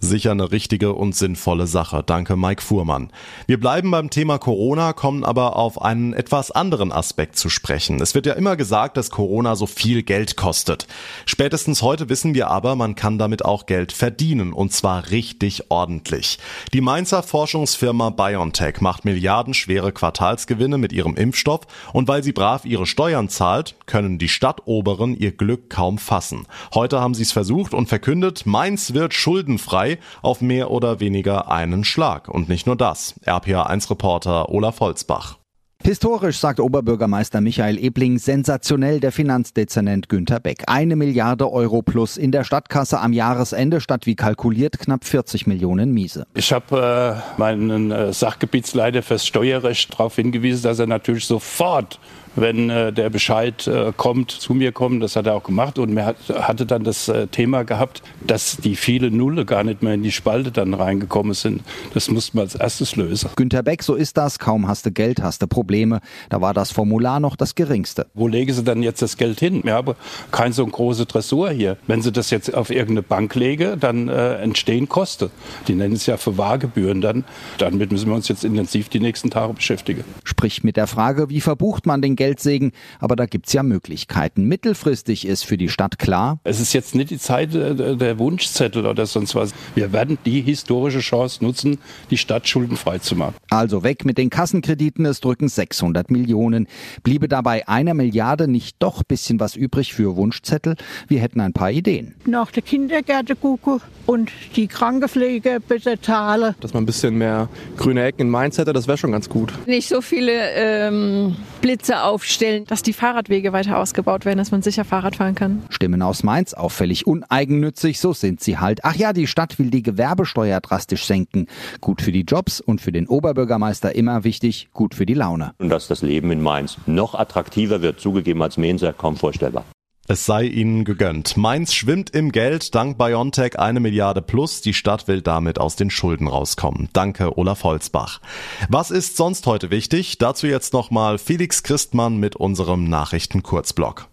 Sicher 0.00 0.30
eine 0.30 0.52
richtige 0.52 0.92
und 0.92 1.16
sinnvolle 1.16 1.66
Sache. 1.66 2.04
Danke, 2.06 2.36
Mike 2.36 2.62
Fuhrmann. 2.62 3.10
Wir 3.48 3.58
bleiben 3.58 3.90
beim 3.90 4.10
Thema 4.10 4.38
Corona, 4.38 4.92
kommen 4.92 5.24
aber 5.24 5.56
auf 5.56 5.82
einen 5.82 6.12
etwas 6.12 6.52
anderen 6.52 6.92
Aspekt 6.92 7.34
zu 7.36 7.48
sprechen. 7.48 8.00
Es 8.00 8.14
wird 8.14 8.24
ja 8.24 8.34
immer 8.34 8.54
gesagt, 8.54 8.96
dass 8.96 9.10
Corona 9.10 9.56
so 9.56 9.66
viel 9.66 10.04
Geld 10.04 10.36
kostet. 10.36 10.86
Spätestens 11.26 11.82
heute 11.82 12.08
wissen 12.08 12.32
wir 12.34 12.48
aber, 12.48 12.76
man 12.76 12.94
kann 12.94 13.18
damit 13.18 13.44
auch 13.44 13.66
Geld 13.66 13.90
verdienen 13.90 14.52
und 14.52 14.72
zwar 14.72 15.10
richtig 15.10 15.68
ordentlich. 15.68 16.38
Die 16.72 16.80
Mainzer 16.80 17.24
Forschungsfirma 17.24 18.10
BioNTech 18.10 18.80
macht 18.80 19.04
milliardenschwere 19.04 19.90
Quartalsgewinne 19.90 20.78
mit 20.78 20.92
ihrem 20.92 21.16
Impfstoff 21.16 21.62
und 21.92 22.06
weil 22.06 22.22
sie 22.22 22.32
brav 22.32 22.64
ihre 22.64 22.86
Steuern 22.86 23.28
zahlt, 23.28 23.74
können 23.86 24.18
die 24.18 24.28
Stadtoberen 24.28 25.16
ihr 25.16 25.32
Glück 25.32 25.70
kaum 25.70 25.98
fassen. 25.98 26.46
Heute 26.72 27.00
haben 27.00 27.14
sie 27.14 27.24
es 27.24 27.32
versucht 27.32 27.74
und 27.74 27.88
verkündet, 27.88 28.46
Mainz 28.46 28.94
wird 28.94 29.12
schuldenfrei 29.12 29.87
frei 29.88 29.98
auf 30.22 30.40
mehr 30.40 30.70
oder 30.70 31.00
weniger 31.00 31.50
einen 31.50 31.84
Schlag. 31.84 32.28
Und 32.28 32.48
nicht 32.48 32.66
nur 32.66 32.76
das. 32.76 33.14
RPA1-Reporter 33.24 34.48
Olaf 34.50 34.80
Holzbach. 34.80 35.38
Historisch, 35.84 36.38
sagt 36.38 36.58
Oberbürgermeister 36.58 37.40
Michael 37.40 37.78
Ebling, 37.78 38.18
sensationell 38.18 38.98
der 38.98 39.12
Finanzdezernent 39.12 40.08
Günter 40.08 40.40
Beck. 40.40 40.64
Eine 40.66 40.96
Milliarde 40.96 41.50
Euro 41.52 41.82
plus 41.82 42.16
in 42.16 42.32
der 42.32 42.42
Stadtkasse 42.42 42.98
am 42.98 43.12
Jahresende 43.12 43.80
statt 43.80 44.04
wie 44.04 44.16
kalkuliert 44.16 44.80
knapp 44.80 45.04
40 45.04 45.46
Millionen 45.46 45.92
Miese. 45.94 46.26
Ich 46.34 46.52
habe 46.52 47.22
äh, 47.36 47.40
meinen 47.40 47.92
äh, 47.92 48.12
Sachgebietsleiter 48.12 49.04
fürs 49.04 49.24
Steuerrecht 49.24 49.92
darauf 49.92 50.16
hingewiesen, 50.16 50.64
dass 50.64 50.80
er 50.80 50.88
natürlich 50.88 51.26
sofort 51.26 52.00
wenn 52.40 52.70
äh, 52.70 52.92
der 52.92 53.10
Bescheid 53.10 53.66
äh, 53.66 53.92
kommt, 53.96 54.30
zu 54.30 54.54
mir 54.54 54.72
kommen. 54.72 55.00
Das 55.00 55.16
hat 55.16 55.26
er 55.26 55.34
auch 55.34 55.42
gemacht 55.42 55.78
und 55.78 55.96
er 55.96 56.06
hat, 56.06 56.16
hatte 56.28 56.66
dann 56.66 56.84
das 56.84 57.08
äh, 57.08 57.26
Thema 57.26 57.64
gehabt, 57.64 58.02
dass 58.26 58.56
die 58.56 58.76
viele 58.76 59.10
Nulle 59.10 59.44
gar 59.44 59.64
nicht 59.64 59.82
mehr 59.82 59.94
in 59.94 60.02
die 60.02 60.12
Spalte 60.12 60.50
dann 60.50 60.74
reingekommen 60.74 61.34
sind. 61.34 61.62
Das 61.94 62.10
mussten 62.10 62.38
wir 62.38 62.42
als 62.42 62.54
erstes 62.54 62.96
lösen. 62.96 63.30
Günter 63.36 63.62
Beck, 63.62 63.82
so 63.82 63.94
ist 63.94 64.16
das. 64.16 64.38
Kaum 64.38 64.68
hast 64.68 64.86
du 64.86 64.90
Geld, 64.90 65.22
hast 65.22 65.42
du 65.42 65.46
Probleme. 65.46 66.00
Da 66.30 66.40
war 66.40 66.54
das 66.54 66.70
Formular 66.70 67.20
noch 67.20 67.36
das 67.36 67.54
geringste. 67.54 68.06
Wo 68.14 68.28
legen 68.28 68.52
Sie 68.52 68.62
dann 68.62 68.82
jetzt 68.82 69.02
das 69.02 69.16
Geld 69.16 69.40
hin? 69.40 69.60
Wir 69.64 69.74
haben 69.74 69.94
kein 70.30 70.52
so 70.52 70.64
ein 70.64 70.70
großes 70.70 71.06
Tresor 71.06 71.50
hier. 71.50 71.76
Wenn 71.86 72.02
Sie 72.02 72.12
das 72.12 72.30
jetzt 72.30 72.54
auf 72.54 72.70
irgendeine 72.70 73.02
Bank 73.02 73.34
legen, 73.34 73.80
dann 73.80 74.08
äh, 74.08 74.34
entstehen 74.36 74.88
Kosten. 74.88 75.30
Die 75.66 75.74
nennen 75.74 75.94
es 75.94 76.06
ja 76.06 76.16
Verwahrgebühren 76.16 77.00
dann. 77.00 77.24
Damit 77.58 77.92
müssen 77.92 78.08
wir 78.08 78.14
uns 78.14 78.28
jetzt 78.28 78.44
intensiv 78.44 78.88
die 78.88 79.00
nächsten 79.00 79.30
Tage 79.30 79.52
beschäftigen. 79.54 80.04
Sprich 80.24 80.62
mit 80.62 80.76
der 80.76 80.86
Frage, 80.86 81.30
wie 81.30 81.40
verbucht 81.40 81.86
man 81.86 82.02
den 82.02 82.16
Geld 82.16 82.27
Geldsegen, 82.28 82.72
aber 83.00 83.16
da 83.16 83.24
gibt's 83.24 83.54
ja 83.54 83.62
Möglichkeiten. 83.62 84.44
Mittelfristig 84.44 85.26
ist 85.26 85.44
für 85.44 85.56
die 85.56 85.70
Stadt 85.70 85.98
klar. 85.98 86.40
Es 86.44 86.60
ist 86.60 86.74
jetzt 86.74 86.94
nicht 86.94 87.10
die 87.10 87.18
Zeit 87.18 87.54
äh, 87.54 87.96
der 87.96 88.18
Wunschzettel 88.18 88.84
oder 88.86 89.06
sonst 89.06 89.34
was. 89.34 89.54
Wir 89.74 89.92
werden 89.92 90.18
die 90.26 90.42
historische 90.42 91.00
Chance 91.00 91.42
nutzen, 91.42 91.78
die 92.10 92.18
Stadt 92.18 92.46
schuldenfrei 92.46 92.98
zu 92.98 93.16
machen. 93.16 93.34
Also 93.48 93.82
weg 93.82 94.04
mit 94.04 94.18
den 94.18 94.28
Kassenkrediten, 94.28 95.06
es 95.06 95.20
drücken 95.20 95.48
600 95.48 96.10
Millionen. 96.10 96.68
Bliebe 97.02 97.28
dabei 97.28 97.66
einer 97.66 97.94
Milliarde 97.94 98.46
nicht 98.46 98.76
doch 98.78 99.02
bisschen 99.02 99.40
was 99.40 99.56
übrig 99.56 99.94
für 99.94 100.16
Wunschzettel? 100.16 100.76
Wir 101.06 101.20
hätten 101.20 101.40
ein 101.40 101.54
paar 101.54 101.70
Ideen. 101.70 102.14
Nach 102.26 102.50
der 102.50 102.62
Kindergärte 102.62 103.36
gucken 103.36 103.80
und 104.04 104.30
die 104.54 104.66
Krankenpflege 104.66 105.60
bitte 105.66 105.98
zahlen. 106.00 106.54
Dass 106.60 106.74
man 106.74 106.82
ein 106.82 106.86
bisschen 106.86 107.16
mehr 107.16 107.48
grüne 107.78 108.04
Ecken 108.04 108.22
in 108.22 108.30
Mainz 108.30 108.58
hätte, 108.58 108.74
das 108.74 108.86
wäre 108.86 108.98
schon 108.98 109.12
ganz 109.12 109.30
gut. 109.30 109.52
Nicht 109.66 109.88
so 109.88 110.02
viele 110.02 110.32
ähm, 110.54 111.36
Blitze 111.62 112.02
aufstellen. 112.18 112.64
Dass 112.64 112.82
die 112.82 112.92
Fahrradwege 112.92 113.52
weiter 113.52 113.78
ausgebaut 113.78 114.24
werden, 114.24 114.38
dass 114.38 114.50
man 114.50 114.60
sicher 114.60 114.84
Fahrrad 114.84 115.16
fahren 115.16 115.36
kann. 115.36 115.62
Stimmen 115.70 116.02
aus 116.02 116.24
Mainz, 116.24 116.52
auffällig 116.52 117.06
uneigennützig, 117.06 118.00
so 118.00 118.12
sind 118.12 118.40
sie 118.40 118.58
halt. 118.58 118.80
Ach 118.82 118.96
ja, 118.96 119.12
die 119.12 119.28
Stadt 119.28 119.58
will 119.60 119.70
die 119.70 119.82
Gewerbesteuer 119.82 120.60
drastisch 120.60 121.04
senken. 121.04 121.46
Gut 121.80 122.02
für 122.02 122.10
die 122.10 122.22
Jobs 122.22 122.60
und 122.60 122.80
für 122.80 122.90
den 122.90 123.06
Oberbürgermeister 123.06 123.94
immer 123.94 124.24
wichtig, 124.24 124.68
gut 124.72 124.96
für 124.96 125.06
die 125.06 125.14
Laune. 125.14 125.52
Und 125.58 125.68
dass 125.68 125.86
das 125.86 126.02
Leben 126.02 126.32
in 126.32 126.42
Mainz 126.42 126.76
noch 126.86 127.14
attraktiver 127.14 127.82
wird, 127.82 128.00
zugegeben 128.00 128.42
als 128.42 128.56
Mainzer, 128.56 128.92
kaum 128.92 129.16
vorstellbar. 129.16 129.64
Es 130.10 130.24
sei 130.24 130.44
ihnen 130.44 130.86
gegönnt. 130.86 131.36
Mainz 131.36 131.74
schwimmt 131.74 132.08
im 132.14 132.32
Geld, 132.32 132.74
dank 132.74 132.96
BioNTech 132.96 133.58
eine 133.58 133.78
Milliarde 133.78 134.22
plus. 134.22 134.62
Die 134.62 134.72
Stadt 134.72 135.06
will 135.06 135.20
damit 135.20 135.60
aus 135.60 135.76
den 135.76 135.90
Schulden 135.90 136.28
rauskommen. 136.28 136.88
Danke, 136.94 137.36
Olaf 137.36 137.62
Holzbach. 137.62 138.22
Was 138.70 138.90
ist 138.90 139.18
sonst 139.18 139.46
heute 139.46 139.70
wichtig? 139.70 140.16
Dazu 140.16 140.46
jetzt 140.46 140.72
nochmal 140.72 141.18
Felix 141.18 141.62
Christmann 141.62 142.16
mit 142.16 142.36
unserem 142.36 142.84
Nachrichtenkurzblock. 142.84 144.08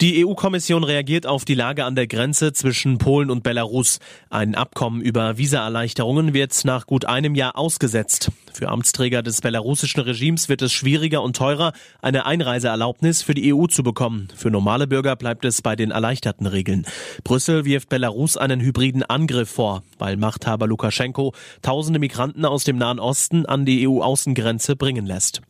Die 0.00 0.24
EU-Kommission 0.24 0.82
reagiert 0.82 1.26
auf 1.26 1.44
die 1.44 1.54
Lage 1.54 1.84
an 1.84 1.94
der 1.94 2.06
Grenze 2.06 2.54
zwischen 2.54 2.96
Polen 2.96 3.28
und 3.28 3.42
Belarus. 3.42 3.98
Ein 4.30 4.54
Abkommen 4.54 5.02
über 5.02 5.36
Visaerleichterungen 5.36 6.32
wird 6.32 6.64
nach 6.64 6.86
gut 6.86 7.04
einem 7.04 7.34
Jahr 7.34 7.58
ausgesetzt. 7.58 8.30
Für 8.54 8.70
Amtsträger 8.70 9.22
des 9.22 9.42
belarussischen 9.42 10.00
Regimes 10.00 10.48
wird 10.48 10.62
es 10.62 10.72
schwieriger 10.72 11.20
und 11.22 11.36
teurer, 11.36 11.74
eine 12.00 12.24
Einreiseerlaubnis 12.24 13.22
für 13.22 13.34
die 13.34 13.52
EU 13.52 13.66
zu 13.66 13.82
bekommen. 13.82 14.28
Für 14.34 14.50
normale 14.50 14.86
Bürger 14.86 15.16
bleibt 15.16 15.44
es 15.44 15.60
bei 15.60 15.76
den 15.76 15.90
erleichterten 15.90 16.46
Regeln. 16.46 16.86
Brüssel 17.22 17.66
wirft 17.66 17.90
Belarus 17.90 18.38
einen 18.38 18.60
hybriden 18.60 19.02
Angriff 19.02 19.50
vor, 19.50 19.82
weil 19.98 20.16
Machthaber 20.16 20.66
Lukaschenko 20.66 21.34
tausende 21.60 21.98
Migranten 21.98 22.46
aus 22.46 22.64
dem 22.64 22.78
Nahen 22.78 23.00
Osten 23.00 23.44
an 23.44 23.66
die 23.66 23.86
EU-Außengrenze 23.86 24.76
bringen 24.76 25.04
lässt. 25.04 25.42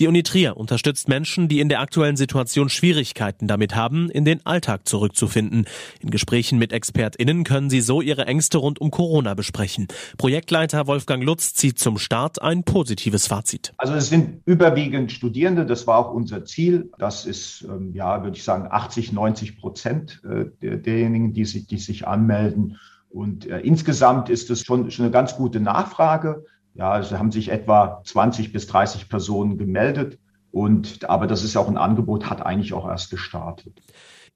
Die 0.00 0.08
Uni 0.08 0.24
Trier 0.24 0.56
unterstützt 0.56 1.08
Menschen, 1.08 1.46
die 1.46 1.60
in 1.60 1.68
der 1.68 1.80
aktuellen 1.80 2.16
Situation 2.16 2.68
Schwierigkeiten 2.68 3.46
damit 3.46 3.76
haben, 3.76 4.10
in 4.10 4.24
den 4.24 4.44
Alltag 4.44 4.88
zurückzufinden. 4.88 5.66
In 6.00 6.10
Gesprächen 6.10 6.58
mit 6.58 6.72
ExpertInnen 6.72 7.44
können 7.44 7.70
sie 7.70 7.80
so 7.80 8.00
ihre 8.00 8.26
Ängste 8.26 8.58
rund 8.58 8.80
um 8.80 8.90
Corona 8.90 9.34
besprechen. 9.34 9.86
Projektleiter 10.18 10.88
Wolfgang 10.88 11.22
Lutz 11.22 11.54
zieht 11.54 11.78
zum 11.78 11.98
Start 11.98 12.42
ein 12.42 12.64
positives 12.64 13.28
Fazit. 13.28 13.72
Also 13.76 13.94
es 13.94 14.08
sind 14.08 14.40
überwiegend 14.46 15.12
Studierende, 15.12 15.64
das 15.64 15.86
war 15.86 15.98
auch 15.98 16.12
unser 16.12 16.44
Ziel. 16.44 16.90
Das 16.98 17.24
ist, 17.24 17.64
ähm, 17.68 17.92
ja, 17.94 18.24
würde 18.24 18.36
ich 18.36 18.42
sagen, 18.42 18.66
80, 18.68 19.12
90 19.12 19.60
Prozent 19.60 20.22
äh, 20.24 20.76
derjenigen, 20.78 21.34
die 21.34 21.44
sich, 21.44 21.68
die 21.68 21.78
sich 21.78 22.08
anmelden. 22.08 22.78
Und 23.10 23.46
äh, 23.46 23.60
insgesamt 23.60 24.28
ist 24.28 24.50
es 24.50 24.64
schon, 24.64 24.90
schon 24.90 25.04
eine 25.04 25.12
ganz 25.12 25.36
gute 25.36 25.60
Nachfrage. 25.60 26.44
Ja, 26.74 26.98
es 26.98 27.12
haben 27.12 27.32
sich 27.32 27.50
etwa 27.50 28.02
20 28.04 28.52
bis 28.52 28.66
30 28.66 29.08
Personen 29.08 29.58
gemeldet 29.58 30.18
Und, 30.50 31.08
aber 31.10 31.26
das 31.26 31.42
ist 31.42 31.54
ja 31.54 31.60
auch 31.60 31.68
ein 31.68 31.76
Angebot, 31.76 32.30
hat 32.30 32.44
eigentlich 32.44 32.72
auch 32.74 32.88
erst 32.88 33.10
gestartet. 33.10 33.80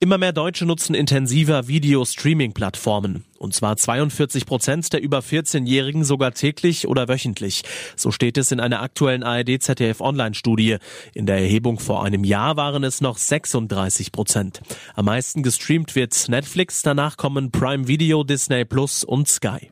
Immer 0.00 0.18
mehr 0.18 0.32
Deutsche 0.32 0.64
nutzen 0.64 0.94
intensiver 0.94 1.66
Video-Streaming-Plattformen. 1.66 3.24
Und 3.38 3.54
zwar 3.54 3.76
42 3.76 4.46
Prozent 4.46 4.92
der 4.92 5.02
über 5.02 5.20
14-Jährigen 5.20 6.04
sogar 6.04 6.32
täglich 6.32 6.86
oder 6.86 7.08
wöchentlich. 7.08 7.62
So 7.96 8.12
steht 8.12 8.38
es 8.38 8.52
in 8.52 8.60
einer 8.60 8.80
aktuellen 8.82 9.24
ARD-ZDF-Online-Studie. 9.24 10.78
In 11.14 11.26
der 11.26 11.38
Erhebung 11.38 11.80
vor 11.80 12.04
einem 12.04 12.22
Jahr 12.22 12.56
waren 12.56 12.84
es 12.84 13.00
noch 13.00 13.18
36 13.18 14.12
Prozent. 14.12 14.60
Am 14.94 15.04
meisten 15.04 15.42
gestreamt 15.42 15.96
wird 15.96 16.28
Netflix, 16.28 16.82
danach 16.82 17.16
kommen 17.16 17.50
Prime 17.50 17.88
Video, 17.88 18.22
Disney 18.22 18.64
Plus 18.64 19.02
und 19.02 19.26
Sky. 19.26 19.70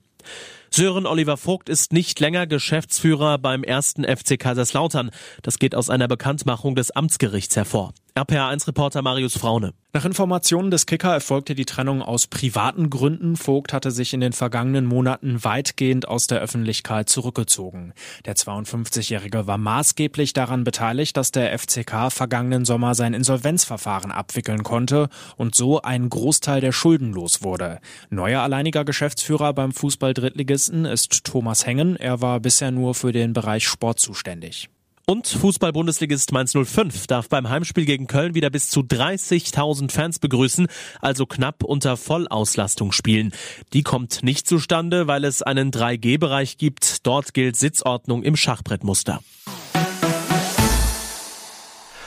Sören 0.77 1.07
Oliver 1.07 1.39
Vogt 1.39 1.71
ist 1.71 1.95
nicht 1.95 2.21
länger 2.21 2.47
Geschäftsführer 2.47 3.39
beim 3.39 3.65
ersten 3.65 4.05
FC 4.05 4.39
Kaiserslautern. 4.39 5.11
Das 5.41 5.59
geht 5.59 5.75
aus 5.75 5.89
einer 5.89 6.07
Bekanntmachung 6.07 6.75
des 6.75 6.91
Amtsgerichts 6.91 7.57
hervor. 7.57 7.95
RPA1-Reporter 8.17 9.03
Marius 9.03 9.37
Fraune. 9.37 9.75
Nach 9.93 10.07
Informationen 10.07 10.71
des 10.71 10.87
Kicker 10.87 11.13
erfolgte 11.13 11.55
die 11.55 11.67
Trennung 11.67 12.01
aus 12.01 12.29
privaten 12.29 12.89
Gründen. 12.89 13.37
Vogt 13.37 13.75
hatte 13.75 13.91
sich 13.91 14.15
in 14.15 14.21
den 14.21 14.33
vergangenen 14.33 14.87
Monaten 14.87 15.45
weitgehend 15.45 16.09
aus 16.09 16.27
der 16.27 16.41
Öffentlichkeit 16.41 17.11
zurückgezogen. 17.11 17.93
Der 18.25 18.35
52-Jährige 18.35 19.47
war 19.47 19.59
maßgeblich 19.59 20.33
daran 20.33 20.65
beteiligt, 20.65 21.15
dass 21.19 21.31
der 21.31 21.59
FCK 21.59 22.11
vergangenen 22.11 22.65
Sommer 22.65 22.95
sein 22.95 23.13
Insolvenzverfahren 23.13 24.11
abwickeln 24.11 24.63
konnte 24.63 25.11
und 25.37 25.55
so 25.55 25.83
ein 25.83 26.09
Großteil 26.09 26.63
der 26.63 26.73
Schulden 26.73 27.13
los 27.13 27.43
wurde. 27.43 27.81
Neuer 28.09 28.41
alleiniger 28.41 28.87
Geschäftsführer 28.87 29.53
beim 29.53 29.73
Fußball-Drittligisten 29.73 30.87
ist 30.87 31.25
Thomas 31.25 31.67
Hengen. 31.67 31.97
Er 31.97 32.23
war 32.23 32.41
bisher 32.41 32.71
nur 32.71 32.95
für 32.95 33.13
den 33.13 33.35
Bereich 33.35 33.69
Sport 33.69 34.01
zuständig. 34.01 34.71
Und 35.09 35.29
Fußball-Bundesligist 35.29 36.33
Mainz 36.33 36.53
05 36.53 37.07
darf 37.07 37.29
beim 37.29 37.49
Heimspiel 37.49 37.85
gegen 37.85 38.09
Köln 38.09 38.35
wieder 38.35 38.51
bis 38.51 38.71
zu 38.71 38.81
30.000 38.81 39.93
Fans 39.93 40.19
begrüßen, 40.19 40.67
also 41.01 41.27
knapp 41.27 41.63
unter 41.63 41.97
Vollauslastung 41.97 42.91
spielen. 42.91 43.33
Die 43.73 43.85
kommt 43.85 44.25
nicht 44.25 44.49
zustande, 44.49 45.07
weil 45.07 45.25
es 45.25 45.43
einen 45.43 45.71
3G-Bereich 45.71 46.59
gibt. 46.59 47.07
Dort 47.07 47.35
gilt 47.35 47.55
Sitzordnung 47.55 48.25
im 48.25 48.35
Schachbrettmuster. 48.35 49.21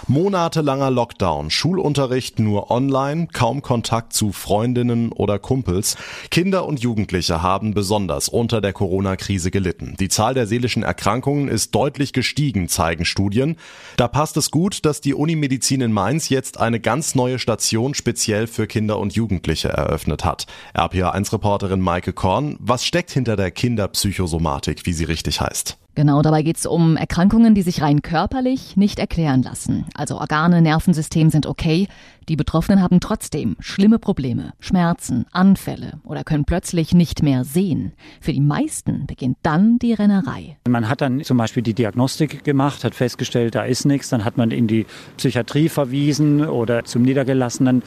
Monatelanger 0.09 0.89
Lockdown, 0.89 1.51
Schulunterricht 1.51 2.39
nur 2.39 2.71
online, 2.71 3.27
kaum 3.31 3.61
Kontakt 3.61 4.11
zu 4.11 4.31
Freundinnen 4.31 5.11
oder 5.11 5.37
Kumpels. 5.37 5.97
Kinder 6.31 6.65
und 6.65 6.79
Jugendliche 6.79 7.43
haben 7.43 7.75
besonders 7.75 8.27
unter 8.27 8.59
der 8.59 8.73
Corona-Krise 8.73 9.51
gelitten. 9.51 9.95
Die 9.99 10.09
Zahl 10.09 10.33
der 10.33 10.47
seelischen 10.47 10.81
Erkrankungen 10.81 11.47
ist 11.47 11.75
deutlich 11.75 12.11
gestiegen, 12.11 12.69
zeigen 12.69 13.05
Studien. 13.05 13.57
Da 13.97 14.07
passt 14.07 14.35
es 14.37 14.49
gut, 14.49 14.83
dass 14.83 14.99
die 14.99 15.13
Unimedizin 15.13 15.81
in 15.81 15.93
Mainz 15.93 16.29
jetzt 16.29 16.59
eine 16.59 16.79
ganz 16.79 17.13
neue 17.13 17.37
Station 17.37 17.93
speziell 17.93 18.47
für 18.47 18.65
Kinder 18.65 18.97
und 18.97 19.13
Jugendliche 19.13 19.69
eröffnet 19.69 20.25
hat. 20.25 20.47
RPA1-Reporterin 20.73 21.81
Maike 21.81 22.13
Korn, 22.13 22.57
was 22.59 22.83
steckt 22.83 23.11
hinter 23.11 23.35
der 23.35 23.51
Kinderpsychosomatik, 23.51 24.87
wie 24.87 24.93
sie 24.93 25.03
richtig 25.03 25.39
heißt? 25.39 25.77
Genau, 25.99 26.21
dabei 26.21 26.43
geht 26.43 26.55
es 26.55 26.65
um 26.65 26.95
Erkrankungen, 26.95 27.55
die 27.55 27.61
sich 27.61 27.81
rein 27.81 28.01
körperlich 28.01 28.77
nicht 28.77 28.99
erklären 28.99 29.43
lassen. 29.43 29.83
Also 29.93 30.17
Organe, 30.17 30.61
Nervensystem 30.61 31.29
sind 31.29 31.45
okay, 31.45 31.89
die 32.29 32.35
Betroffenen 32.35 32.81
haben 32.81 32.99
trotzdem 32.99 33.55
schlimme 33.59 33.97
Probleme, 33.97 34.53
Schmerzen, 34.59 35.25
Anfälle 35.31 35.99
oder 36.03 36.23
können 36.23 36.45
plötzlich 36.45 36.93
nicht 36.93 37.23
mehr 37.23 37.43
sehen. 37.43 37.93
Für 38.21 38.31
die 38.31 38.39
meisten 38.39 39.07
beginnt 39.07 39.37
dann 39.41 39.79
die 39.79 39.93
Rennerei. 39.93 40.57
Man 40.67 40.87
hat 40.87 41.01
dann 41.01 41.23
zum 41.23 41.37
Beispiel 41.37 41.63
die 41.63 41.73
Diagnostik 41.73 42.43
gemacht, 42.43 42.83
hat 42.83 42.93
festgestellt, 42.93 43.55
da 43.55 43.63
ist 43.63 43.85
nichts, 43.85 44.09
dann 44.09 44.25
hat 44.25 44.37
man 44.37 44.51
in 44.51 44.67
die 44.67 44.85
Psychiatrie 45.17 45.69
verwiesen 45.69 46.45
oder 46.45 46.85
zum 46.85 47.01
Niedergelassenen. 47.01 47.81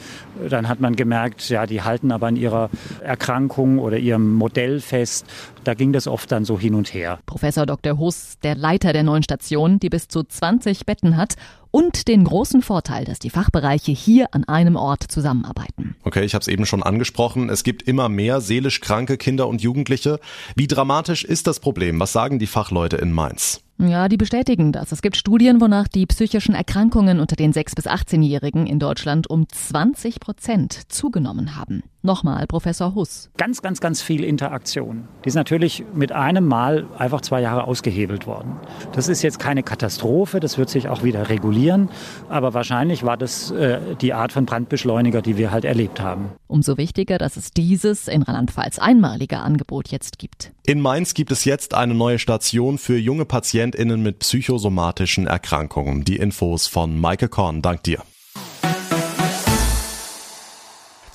Dann 0.49 0.67
hat 0.67 0.81
man 0.81 0.97
gemerkt, 0.97 1.47
ja, 1.47 1.65
die 1.65 1.81
halten 1.81 2.11
aber 2.11 2.27
an 2.27 2.35
ihrer 2.35 2.69
Erkrankung 3.01 3.79
oder 3.79 3.97
ihrem 3.97 4.33
Modell 4.33 4.81
fest. 4.81 5.25
Da 5.63 5.73
ging 5.73 5.93
das 5.93 6.07
oft 6.07 6.29
dann 6.33 6.43
so 6.43 6.59
hin 6.59 6.75
und 6.75 6.93
her. 6.93 7.19
Professor 7.25 7.65
Dr. 7.65 7.97
Huss, 7.97 8.37
der 8.43 8.55
Leiter 8.55 8.91
der 8.91 9.03
neuen 9.03 9.23
Station, 9.23 9.79
die 9.79 9.89
bis 9.89 10.09
zu 10.09 10.23
20 10.23 10.85
Betten 10.85 11.15
hat 11.15 11.35
und 11.73 12.07
den 12.07 12.23
großen 12.23 12.61
Vorteil, 12.61 13.03
dass 13.03 13.17
die 13.17 13.31
Fachbereiche 13.31 13.91
hier 13.91 14.27
an 14.31 14.43
einem 14.43 14.75
Ort 14.75 15.03
zusammenarbeiten. 15.09 15.95
Okay, 16.03 16.23
ich 16.23 16.35
habe 16.35 16.43
es 16.43 16.47
eben 16.47 16.67
schon 16.67 16.83
angesprochen. 16.83 17.49
Es 17.49 17.63
gibt 17.63 17.81
immer 17.81 18.09
mehr 18.09 18.41
seelisch 18.41 18.79
kranke 18.79 19.17
Kinder 19.17 19.47
und 19.47 19.63
Jugendliche. 19.63 20.19
Wie 20.55 20.67
dramatisch 20.67 21.23
ist 21.23 21.47
das 21.47 21.59
Problem? 21.59 21.99
Was 21.99 22.13
sagen 22.13 22.37
die 22.37 22.45
Fachleute 22.45 22.97
in 22.97 23.11
Mainz? 23.11 23.61
Ja, 23.79 24.07
die 24.07 24.17
bestätigen 24.17 24.71
das. 24.71 24.91
Es 24.91 25.01
gibt 25.01 25.17
Studien, 25.17 25.59
wonach 25.61 25.87
die 25.87 26.05
psychischen 26.05 26.53
Erkrankungen 26.53 27.19
unter 27.19 27.35
den 27.35 27.53
6- 27.53 27.75
bis 27.75 27.87
18-Jährigen 27.87 28.67
in 28.67 28.77
Deutschland 28.77 29.27
um 29.27 29.49
20 29.49 30.19
Prozent 30.19 30.91
zugenommen 30.91 31.55
haben. 31.55 31.81
Nochmal 32.05 32.47
Professor 32.47 32.95
Huss. 32.95 33.29
Ganz, 33.37 33.61
ganz, 33.61 33.79
ganz 33.79 34.01
viel 34.01 34.25
Interaktion. 34.25 35.07
Die 35.23 35.29
ist 35.29 35.35
natürlich 35.35 35.85
mit 35.93 36.11
einem 36.11 36.45
Mal 36.45 36.85
einfach 36.97 37.21
zwei 37.21 37.39
Jahre 37.39 37.63
ausgehebelt 37.63 38.27
worden. 38.27 38.57
Das 38.91 39.07
ist 39.07 39.21
jetzt 39.21 39.39
keine 39.39 39.63
Katastrophe, 39.63 40.41
das 40.41 40.57
wird 40.57 40.69
sich 40.69 40.89
auch 40.89 41.03
wieder 41.03 41.29
regulieren. 41.29 41.87
Aber 42.27 42.53
wahrscheinlich 42.53 43.03
war 43.03 43.15
das 43.15 43.51
äh, 43.51 43.79
die 44.01 44.11
Art 44.11 44.33
von 44.33 44.45
Brandbeschleuniger, 44.45 45.21
die 45.21 45.37
wir 45.37 45.51
halt 45.51 45.63
erlebt 45.63 46.01
haben. 46.01 46.31
Umso 46.47 46.77
wichtiger, 46.77 47.17
dass 47.17 47.37
es 47.37 47.51
dieses 47.51 48.09
in 48.09 48.21
Rheinland-Pfalz 48.21 48.79
einmalige 48.79 49.37
Angebot 49.37 49.87
jetzt 49.87 50.19
gibt. 50.19 50.51
In 50.65 50.81
Mainz 50.81 51.13
gibt 51.13 51.31
es 51.31 51.45
jetzt 51.45 51.73
eine 51.73 51.93
neue 51.93 52.19
Station 52.19 52.79
für 52.79 52.97
junge 52.97 53.23
PatientInnen 53.23 54.03
mit 54.03 54.19
psychosomatischen 54.19 55.25
Erkrankungen. 55.25 56.03
Die 56.03 56.17
Infos 56.17 56.67
von 56.67 56.99
Maike 56.99 57.29
Korn. 57.29 57.61
Dank 57.61 57.83
dir. 57.83 58.03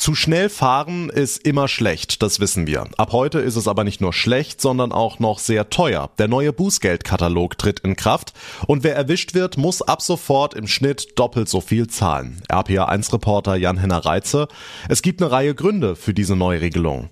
Zu 0.08 0.14
schnell 0.14 0.48
fahren 0.48 1.10
ist 1.10 1.46
immer 1.46 1.68
schlecht, 1.68 2.22
das 2.22 2.40
wissen 2.40 2.66
wir. 2.66 2.86
Ab 2.96 3.12
heute 3.12 3.40
ist 3.40 3.56
es 3.56 3.68
aber 3.68 3.84
nicht 3.84 4.00
nur 4.00 4.14
schlecht, 4.14 4.58
sondern 4.58 4.90
auch 4.90 5.18
noch 5.18 5.38
sehr 5.38 5.68
teuer. 5.68 6.08
Der 6.16 6.28
neue 6.28 6.54
Bußgeldkatalog 6.54 7.58
tritt 7.58 7.80
in 7.80 7.94
Kraft 7.94 8.32
und 8.66 8.84
wer 8.84 8.96
erwischt 8.96 9.34
wird, 9.34 9.58
muss 9.58 9.82
ab 9.82 10.00
sofort 10.00 10.54
im 10.54 10.66
Schnitt 10.66 11.18
doppelt 11.18 11.50
so 11.50 11.60
viel 11.60 11.88
zahlen. 11.88 12.40
RPA1-Reporter 12.48 13.56
Jan-Henner 13.56 14.06
Reitze. 14.06 14.48
Es 14.88 15.02
gibt 15.02 15.20
eine 15.20 15.30
Reihe 15.30 15.54
Gründe 15.54 15.94
für 15.94 16.14
diese 16.14 16.36
Neuregelung. 16.36 17.10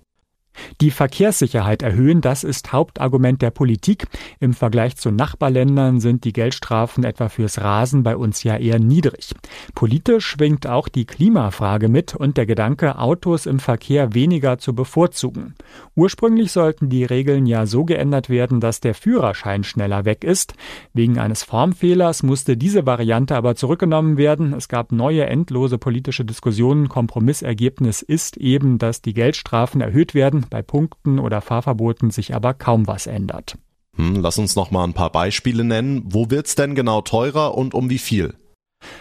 Die 0.81 0.91
Verkehrssicherheit 0.91 1.83
erhöhen, 1.83 2.21
das 2.21 2.45
ist 2.45 2.73
Hauptargument 2.73 3.43
der 3.43 3.51
Politik. 3.51 4.07
Im 4.41 4.55
Vergleich 4.55 4.97
zu 4.97 5.11
Nachbarländern 5.11 6.01
sind 6.01 6.25
die 6.25 6.33
Geldstrafen 6.33 7.05
etwa 7.05 7.29
fürs 7.29 7.61
Rasen 7.61 8.03
bei 8.03 8.17
uns 8.17 8.43
ja 8.43 8.57
eher 8.57 8.79
niedrig. 8.79 9.35
Politisch 9.75 10.27
schwingt 10.27 10.67
auch 10.67 10.89
die 10.89 11.05
Klimafrage 11.05 11.89
mit 11.89 12.15
und 12.15 12.37
der 12.37 12.47
Gedanke, 12.47 12.99
Autos 12.99 13.47
im 13.47 13.59
Verkehr 13.59 14.15
weniger 14.15 14.59
zu 14.59 14.75
bevorzugen. 14.75 15.55
Ursprünglich 15.95 16.53
sollten 16.53 16.89
die 16.89 17.05
Regeln 17.05 17.47
ja 17.47 17.67
so 17.67 17.85
geändert 17.85 18.29
werden, 18.29 18.61
dass 18.61 18.81
der 18.81 18.95
Führerschein 18.95 19.65
schneller 19.65 20.05
weg 20.05 20.25
ist. 20.25 20.55
Wegen 20.93 21.19
eines 21.19 21.43
Formfehlers 21.43 22.23
musste 22.23 22.57
diese 22.57 22.87
Variante 22.87 23.37
aber 23.37 23.55
zurückgenommen 23.57 24.17
werden. 24.17 24.53
Es 24.53 24.69
gab 24.69 24.93
neue 24.93 25.27
endlose 25.27 25.79
politische 25.79 26.25
Diskussionen. 26.25 26.89
Kompromissergebnis 26.89 28.03
ist 28.03 28.37
eben, 28.37 28.79
dass 28.79 29.03
die 29.03 29.15
Geldstrafen 29.15 29.81
erhöht 29.81 30.15
werden 30.15 30.46
bei 30.51 30.63
Punkten 30.63 31.19
oder 31.19 31.41
Fahrverboten 31.41 32.11
sich 32.11 32.35
aber 32.35 32.55
kaum 32.55 32.87
was 32.87 33.07
ändert. 33.07 33.59
Hm, 33.97 34.17
lass 34.17 34.39
uns 34.39 34.57
noch 34.57 34.71
mal 34.71 34.85
ein 34.85 34.95
paar 34.95 35.11
Beispiele 35.11 35.65
nennen. 35.65 36.03
Wo 36.05 36.31
wird's 36.31 36.55
denn 36.55 36.75
genau 36.75 37.01
teurer 37.01 37.57
und 37.57 37.75
um 37.75 37.91
wie 37.91 37.99
viel? 37.99 38.35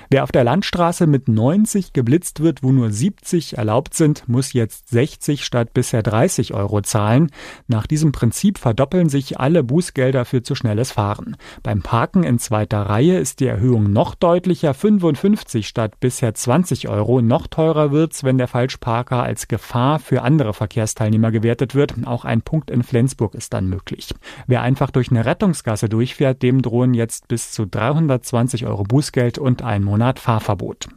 Wer 0.09 0.23
auf 0.23 0.31
der 0.31 0.43
Landstraße 0.43 1.07
mit 1.07 1.27
90 1.27 1.93
geblitzt 1.93 2.41
wird, 2.41 2.63
wo 2.63 2.71
nur 2.71 2.91
70 2.91 3.57
erlaubt 3.57 3.93
sind, 3.93 4.27
muss 4.27 4.53
jetzt 4.53 4.89
60 4.89 5.43
statt 5.43 5.73
bisher 5.73 6.03
30 6.03 6.53
Euro 6.53 6.81
zahlen. 6.81 7.31
Nach 7.67 7.87
diesem 7.87 8.11
Prinzip 8.11 8.57
verdoppeln 8.57 9.09
sich 9.09 9.39
alle 9.39 9.63
Bußgelder 9.63 10.25
für 10.25 10.43
zu 10.43 10.55
schnelles 10.55 10.91
Fahren. 10.91 11.35
Beim 11.63 11.81
Parken 11.81 12.23
in 12.23 12.39
zweiter 12.39 12.83
Reihe 12.83 13.19
ist 13.19 13.39
die 13.39 13.47
Erhöhung 13.47 13.91
noch 13.91 14.15
deutlicher, 14.15 14.73
55 14.73 15.67
statt 15.67 15.99
bisher 15.99 16.33
20 16.33 16.87
Euro. 16.87 17.21
Noch 17.21 17.47
teurer 17.47 17.91
wird's, 17.91 18.23
wenn 18.23 18.37
der 18.37 18.47
Falschparker 18.47 19.23
als 19.23 19.47
Gefahr 19.47 19.99
für 19.99 20.21
andere 20.21 20.53
Verkehrsteilnehmer 20.53 21.31
gewertet 21.31 21.75
wird. 21.75 21.95
Auch 22.05 22.25
ein 22.25 22.41
Punkt 22.41 22.71
in 22.71 22.83
Flensburg 22.83 23.35
ist 23.35 23.53
dann 23.53 23.67
möglich. 23.67 24.13
Wer 24.47 24.61
einfach 24.61 24.91
durch 24.91 25.09
eine 25.11 25.25
Rettungsgasse 25.25 25.89
durchfährt, 25.89 26.41
dem 26.41 26.61
drohen 26.61 26.93
jetzt 26.93 27.27
bis 27.27 27.51
zu 27.51 27.65
320 27.65 28.65
Euro 28.65 28.83
Bußgeld 28.83 29.37
und 29.37 29.61
ein 29.61 29.74
Monat 29.83 30.19
Fahrverbot. 30.19 30.87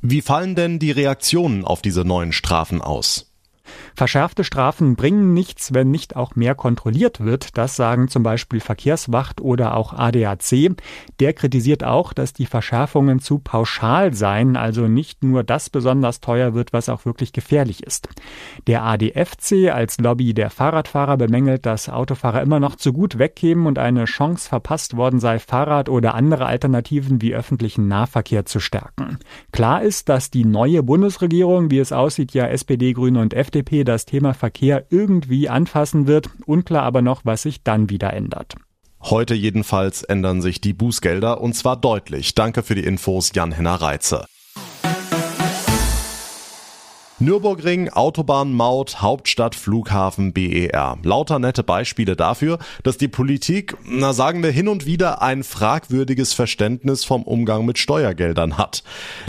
Wie 0.00 0.22
fallen 0.22 0.54
denn 0.54 0.78
die 0.78 0.92
Reaktionen 0.92 1.64
auf 1.64 1.82
diese 1.82 2.04
neuen 2.04 2.32
Strafen 2.32 2.80
aus? 2.80 3.27
Verschärfte 3.94 4.44
Strafen 4.44 4.96
bringen 4.96 5.34
nichts, 5.34 5.74
wenn 5.74 5.90
nicht 5.90 6.16
auch 6.16 6.36
mehr 6.36 6.54
kontrolliert 6.54 7.20
wird. 7.20 7.56
Das 7.56 7.76
sagen 7.76 8.08
zum 8.08 8.22
Beispiel 8.22 8.60
Verkehrswacht 8.60 9.40
oder 9.40 9.76
auch 9.76 9.92
ADAC. 9.92 10.76
Der 11.20 11.32
kritisiert 11.32 11.84
auch, 11.84 12.12
dass 12.12 12.32
die 12.32 12.46
Verschärfungen 12.46 13.20
zu 13.20 13.38
pauschal 13.38 14.14
seien, 14.14 14.56
also 14.56 14.88
nicht 14.88 15.22
nur 15.22 15.44
das 15.44 15.70
besonders 15.70 16.20
teuer 16.20 16.54
wird, 16.54 16.72
was 16.72 16.88
auch 16.88 17.04
wirklich 17.04 17.32
gefährlich 17.32 17.82
ist. 17.82 18.08
Der 18.66 18.84
ADFC 18.84 19.70
als 19.72 19.98
Lobby 19.98 20.34
der 20.34 20.50
Fahrradfahrer 20.50 21.16
bemängelt, 21.16 21.66
dass 21.66 21.88
Autofahrer 21.88 22.42
immer 22.42 22.60
noch 22.60 22.76
zu 22.76 22.92
gut 22.92 23.18
wegkämen 23.18 23.66
und 23.66 23.78
eine 23.78 24.04
Chance 24.04 24.48
verpasst 24.48 24.96
worden 24.96 25.20
sei, 25.20 25.38
Fahrrad 25.38 25.88
oder 25.88 26.14
andere 26.14 26.46
Alternativen 26.46 27.20
wie 27.22 27.34
öffentlichen 27.34 27.88
Nahverkehr 27.88 28.44
zu 28.44 28.60
stärken. 28.60 29.18
Klar 29.52 29.82
ist, 29.82 30.08
dass 30.08 30.30
die 30.30 30.44
neue 30.44 30.82
Bundesregierung, 30.82 31.70
wie 31.70 31.78
es 31.78 31.92
aussieht, 31.92 32.32
ja 32.32 32.46
SPD, 32.46 32.92
Grüne 32.92 33.20
und 33.20 33.34
FDP 33.34 33.57
das 33.84 34.04
Thema 34.04 34.34
Verkehr 34.34 34.86
irgendwie 34.90 35.48
anfassen 35.48 36.06
wird. 36.06 36.30
Unklar 36.46 36.82
aber 36.82 37.02
noch, 37.02 37.24
was 37.24 37.42
sich 37.42 37.62
dann 37.62 37.90
wieder 37.90 38.12
ändert. 38.12 38.54
Heute 39.00 39.34
jedenfalls 39.34 40.02
ändern 40.02 40.42
sich 40.42 40.60
die 40.60 40.72
Bußgelder 40.72 41.40
und 41.40 41.54
zwar 41.54 41.76
deutlich. 41.76 42.34
Danke 42.34 42.62
für 42.62 42.74
die 42.74 42.84
Infos, 42.84 43.30
Jan-Henner 43.34 43.74
Reitze. 43.74 44.26
Nürburgring, 47.20 47.88
Autobahnmaut, 47.88 49.02
Hauptstadt, 49.02 49.56
Flughafen, 49.56 50.32
BER. 50.32 50.98
Lauter 51.02 51.40
nette 51.40 51.64
Beispiele 51.64 52.14
dafür, 52.14 52.58
dass 52.84 52.96
die 52.96 53.08
Politik, 53.08 53.76
na 53.84 54.12
sagen 54.12 54.40
wir 54.44 54.52
hin 54.52 54.68
und 54.68 54.86
wieder, 54.86 55.20
ein 55.20 55.42
fragwürdiges 55.42 56.32
Verständnis 56.32 57.04
vom 57.04 57.24
Umgang 57.24 57.66
mit 57.66 57.78
Steuergeldern 57.78 58.56
hat. 58.56 58.84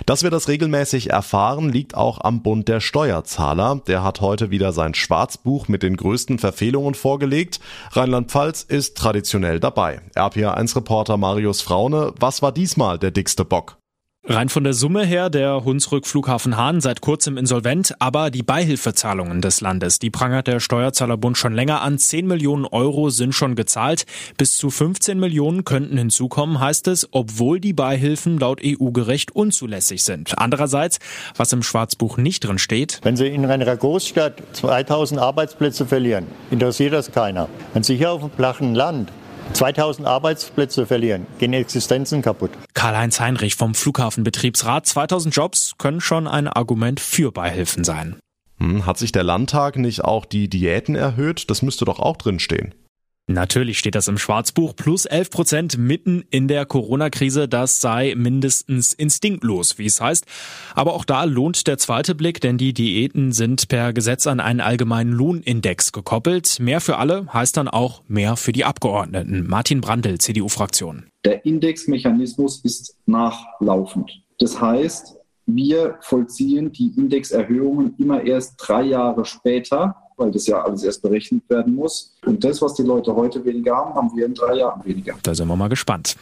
Dass 0.06 0.22
wir 0.22 0.30
das 0.30 0.48
regelmäßig 0.48 1.10
erfahren, 1.10 1.70
liegt 1.70 1.96
auch 1.96 2.22
am 2.22 2.44
Bund 2.44 2.68
der 2.68 2.80
Steuerzahler. 2.80 3.82
Der 3.88 4.04
hat 4.04 4.22
heute 4.22 4.52
wieder 4.52 4.72
sein 4.72 4.94
Schwarzbuch 4.94 5.68
mit 5.68 5.82
den 5.82 5.98
größten 5.98 6.38
Verfehlungen 6.38 6.94
vorgelegt. 6.94 7.60
Rheinland-Pfalz 7.94 8.62
ist 8.62 8.98
traditionell 8.98 9.60
dabei. 9.60 10.02
RPA1-Reporter 10.14 11.18
Marius 11.18 11.64
Fraune, 11.64 12.14
was 12.20 12.44
war 12.44 12.52
diesmal 12.52 13.00
der 13.00 13.10
dickste 13.10 13.46
Bock? 13.46 13.79
Rein 14.26 14.50
von 14.50 14.66
der 14.66 14.74
Summe 14.74 15.06
her, 15.06 15.30
der 15.30 15.64
Hunsrück 15.64 16.06
Flughafen 16.06 16.58
Hahn 16.58 16.82
seit 16.82 17.00
kurzem 17.00 17.38
insolvent, 17.38 17.96
aber 18.00 18.32
die 18.32 18.44
Beihilfezahlungen 18.44 19.42
des 19.42 19.62
Landes, 19.62 19.98
die 19.98 20.10
prangert 20.10 20.48
der 20.48 20.60
Steuerzahlerbund 20.60 21.38
schon 21.38 21.54
länger 21.54 21.82
an. 21.82 21.98
10 21.98 22.28
Millionen 22.28 22.66
Euro 22.66 23.12
sind 23.12 23.34
schon 23.34 23.56
gezahlt. 23.56 24.06
Bis 24.38 24.58
zu 24.58 24.70
15 24.70 25.18
Millionen 25.18 25.64
könnten 25.64 25.98
hinzukommen, 25.98 26.60
heißt 26.60 26.90
es, 26.90 27.08
obwohl 27.12 27.62
die 27.62 27.72
Beihilfen 27.72 28.38
laut 28.38 28.60
EU-Gerecht 28.62 29.34
unzulässig 29.34 30.04
sind. 30.04 30.38
Andererseits, 30.38 31.00
was 31.38 31.54
im 31.54 31.64
Schwarzbuch 31.64 32.18
nicht 32.18 32.42
drin 32.42 32.60
steht. 32.60 33.00
Wenn 33.04 33.16
Sie 33.16 33.28
in 33.28 33.46
einer 33.46 33.78
Großstadt 33.78 34.44
2000 34.52 35.20
Arbeitsplätze 35.22 35.86
verlieren, 35.86 36.28
interessiert 36.52 36.92
das 36.92 37.14
keiner. 37.14 37.48
Wenn 37.74 37.84
Sie 37.84 37.96
hier 37.96 38.12
auf 38.12 38.20
dem 38.20 38.32
flachen 38.32 38.76
Land 38.76 39.14
2000 39.54 40.08
Arbeitsplätze 40.08 40.86
verlieren, 40.86 41.26
gehen 41.40 41.54
Existenzen 41.54 42.22
kaputt. 42.22 42.52
Karl-Heinz 42.74 43.20
Heinrich 43.20 43.56
vom 43.56 43.76
Flughafenbetriebsrat. 43.76 44.86
2000 44.86 45.36
Jobs 45.36 45.74
können 45.78 46.02
schon 46.02 46.28
ein 46.28 46.48
Argument 46.48 47.00
für 47.00 47.32
Beihilfen 47.32 47.84
sein. 47.84 48.16
Hm, 48.60 48.86
hat 48.86 48.98
sich 48.98 49.12
der 49.12 49.24
Landtag 49.24 49.78
nicht 49.78 50.04
auch 50.04 50.26
die 50.26 50.50
Diäten 50.50 50.96
erhöht? 50.96 51.50
Das 51.50 51.62
müsste 51.62 51.86
doch 51.86 52.00
auch 52.00 52.18
drinstehen. 52.18 52.76
Natürlich 53.30 53.78
steht 53.78 53.94
das 53.94 54.08
im 54.08 54.18
Schwarzbuch. 54.18 54.76
Plus 54.76 55.06
11 55.06 55.30
Prozent 55.30 55.78
mitten 55.78 56.24
in 56.32 56.48
der 56.48 56.66
Corona-Krise. 56.66 57.48
Das 57.48 57.80
sei 57.80 58.16
mindestens 58.18 58.92
instinktlos, 58.92 59.78
wie 59.78 59.86
es 59.86 60.02
heißt. 60.02 60.26
Aber 60.74 60.96
auch 60.96 61.06
da 61.06 61.26
lohnt 61.26 61.68
der 61.68 61.78
zweite 61.78 62.16
Blick, 62.16 62.42
denn 62.42 62.58
die 62.58 62.74
Diäten 62.74 63.32
sind 63.32 63.68
per 63.68 63.94
Gesetz 63.94 64.26
an 64.26 64.40
einen 64.40 64.62
allgemeinen 64.62 65.12
Lohnindex 65.12 65.92
gekoppelt. 65.92 66.60
Mehr 66.60 66.82
für 66.82 66.98
alle 66.98 67.32
heißt 67.32 67.56
dann 67.56 67.68
auch 67.68 68.02
mehr 68.08 68.36
für 68.36 68.52
die 68.52 68.66
Abgeordneten. 68.66 69.46
Martin 69.48 69.82
Brandl, 69.82 70.18
CDU-Fraktion. 70.18 71.06
Der 71.24 71.46
Indexmechanismus 71.46 72.66
ist 72.66 72.98
nachlaufend. 73.06 74.24
Das 74.40 74.60
heißt, 74.60 75.18
wir 75.46 76.00
vollziehen 76.02 76.72
die 76.72 76.94
Indexerhöhungen 76.98 77.94
immer 78.00 78.24
erst 78.24 78.56
drei 78.58 78.82
Jahre 78.86 79.24
später 79.26 79.96
weil 80.20 80.32
das 80.32 80.46
ja 80.48 80.62
alles 80.62 80.84
erst 80.84 81.02
berechnet 81.02 81.44
werden 81.50 81.76
muss. 81.76 82.14
Und 82.26 82.44
das, 82.44 82.62
was 82.62 82.74
die 82.76 82.84
Leute 82.84 83.16
heute 83.16 83.44
weniger 83.44 83.76
haben, 83.76 83.96
haben 83.96 84.16
wir 84.16 84.26
in 84.26 84.34
drei 84.34 84.56
Jahren 84.56 84.84
weniger. 84.86 85.16
Da 85.24 85.34
sind 85.34 85.48
wir 85.48 85.56
mal 85.56 85.70
gespannt. 85.70 86.16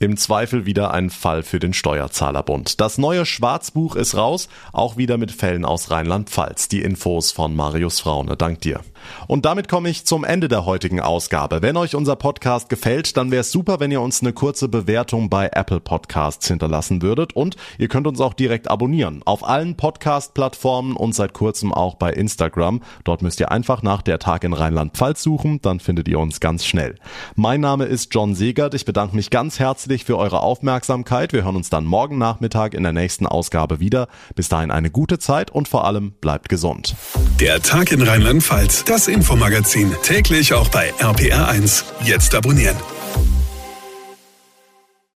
Im 0.00 0.16
Zweifel 0.16 0.66
wieder 0.66 0.92
ein 0.92 1.08
Fall 1.08 1.44
für 1.44 1.60
den 1.60 1.72
Steuerzahlerbund. 1.72 2.80
Das 2.80 2.98
neue 2.98 3.24
Schwarzbuch 3.24 3.94
ist 3.94 4.16
raus, 4.16 4.48
auch 4.72 4.96
wieder 4.96 5.18
mit 5.18 5.30
Fällen 5.30 5.64
aus 5.64 5.92
Rheinland-Pfalz. 5.92 6.66
Die 6.66 6.82
Infos 6.82 7.30
von 7.30 7.54
Marius 7.54 8.00
Fraune. 8.00 8.36
Dank 8.36 8.60
dir. 8.60 8.80
Und 9.28 9.44
damit 9.44 9.68
komme 9.68 9.88
ich 9.88 10.04
zum 10.04 10.24
Ende 10.24 10.48
der 10.48 10.66
heutigen 10.66 10.98
Ausgabe. 10.98 11.62
Wenn 11.62 11.76
euch 11.76 11.94
unser 11.94 12.16
Podcast 12.16 12.68
gefällt, 12.68 13.16
dann 13.16 13.30
wäre 13.30 13.42
es 13.42 13.52
super, 13.52 13.78
wenn 13.78 13.92
ihr 13.92 14.00
uns 14.00 14.20
eine 14.20 14.32
kurze 14.32 14.66
Bewertung 14.66 15.30
bei 15.30 15.50
Apple 15.52 15.78
Podcasts 15.78 16.48
hinterlassen 16.48 17.00
würdet. 17.00 17.36
Und 17.36 17.54
ihr 17.78 17.86
könnt 17.86 18.08
uns 18.08 18.20
auch 18.20 18.34
direkt 18.34 18.68
abonnieren. 18.68 19.22
Auf 19.24 19.48
allen 19.48 19.76
Podcast-Plattformen 19.76 20.96
und 20.96 21.14
seit 21.14 21.34
kurzem 21.34 21.72
auch 21.72 21.94
bei 21.94 22.12
Instagram. 22.12 22.82
Dort 23.04 23.22
müsst 23.22 23.38
ihr 23.38 23.52
einfach 23.52 23.84
nach 23.84 24.02
der 24.02 24.18
Tag 24.18 24.42
in 24.42 24.54
Rheinland-Pfalz 24.54 25.22
suchen, 25.22 25.62
dann 25.62 25.78
findet 25.78 26.08
ihr 26.08 26.18
uns 26.18 26.40
ganz 26.40 26.64
schnell. 26.64 26.96
Mein 27.36 27.60
Name 27.60 27.84
ist 27.84 28.12
John 28.12 28.34
Segert. 28.34 28.74
Ich 28.74 28.84
bedanke 28.84 29.14
mich 29.14 29.30
ganz 29.30 29.60
herzlich 29.60 29.83
herzlich 29.84 30.06
für 30.06 30.16
eure 30.16 30.40
Aufmerksamkeit. 30.40 31.34
Wir 31.34 31.44
hören 31.44 31.56
uns 31.56 31.68
dann 31.68 31.84
morgen 31.84 32.16
Nachmittag 32.16 32.72
in 32.72 32.84
der 32.84 32.94
nächsten 32.94 33.26
Ausgabe 33.26 33.80
wieder. 33.80 34.08
Bis 34.34 34.48
dahin 34.48 34.70
eine 34.70 34.90
gute 34.90 35.18
Zeit 35.18 35.50
und 35.50 35.68
vor 35.68 35.84
allem 35.84 36.12
bleibt 36.22 36.48
gesund. 36.48 36.96
Der 37.38 37.60
Tag 37.60 37.92
in 37.92 38.00
Rheinland-Pfalz, 38.00 38.84
das 38.84 39.08
Infomagazin, 39.08 39.92
täglich 40.02 40.54
auch 40.54 40.70
bei 40.70 40.90
RPR1. 40.94 41.84
Jetzt 42.02 42.34
abonnieren. 42.34 42.76